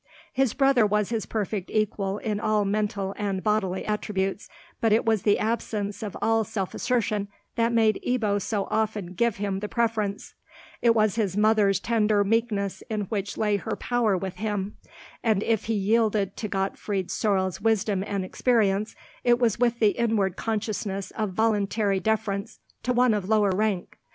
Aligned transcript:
His 0.33 0.55
brother 0.55 0.83
was 0.83 1.11
his 1.11 1.27
perfect 1.27 1.69
equal 1.69 2.17
in 2.17 2.39
all 2.39 2.65
mental 2.65 3.13
and 3.19 3.43
bodily 3.43 3.85
attributes, 3.85 4.49
but 4.79 4.91
it 4.91 5.05
was 5.05 5.21
the 5.21 5.37
absence 5.37 6.01
of 6.01 6.17
all 6.23 6.43
self 6.43 6.73
assertion 6.73 7.27
that 7.55 7.71
made 7.71 8.01
Ebbo 8.03 8.41
so 8.41 8.67
often 8.71 9.13
give 9.13 9.35
him 9.37 9.59
the 9.59 9.69
preference; 9.69 10.33
it 10.81 10.95
was 10.95 11.17
his 11.17 11.37
mother's 11.37 11.79
tender 11.79 12.23
meekness 12.23 12.81
in 12.89 13.01
which 13.09 13.37
lay 13.37 13.57
her 13.57 13.75
power 13.75 14.17
with 14.17 14.37
him; 14.37 14.75
and 15.21 15.43
if 15.43 15.65
he 15.65 15.75
yielded 15.75 16.35
to 16.35 16.47
Gottfried 16.47 17.11
Sorel's 17.11 17.61
wisdom 17.61 18.03
and 18.03 18.25
experience, 18.25 18.95
it 19.23 19.37
was 19.37 19.59
with 19.59 19.77
the 19.77 19.89
inward 19.89 20.35
consciousness 20.35 21.11
of 21.11 21.33
voluntary 21.33 21.99
deference 21.99 22.57
to 22.81 22.91
one 22.91 23.13
of 23.13 23.29
lower 23.29 23.51
rank. 23.51 23.99